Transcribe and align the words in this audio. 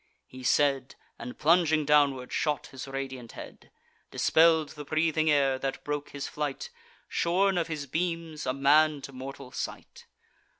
He 0.25 0.41
said, 0.41 0.95
And 1.19 1.37
plunging 1.37 1.85
downward 1.85 2.33
shot 2.33 2.65
his 2.73 2.87
radiant 2.87 3.33
head; 3.33 3.69
Dispell'd 4.09 4.69
the 4.69 4.83
breathing 4.83 5.29
air, 5.29 5.59
that 5.59 5.83
broke 5.83 6.09
his 6.09 6.27
flight: 6.27 6.71
Shorn 7.07 7.55
of 7.55 7.67
his 7.67 7.85
beams, 7.85 8.47
a 8.47 8.53
man 8.53 9.03
to 9.03 9.13
mortal 9.13 9.51
sight. 9.51 10.07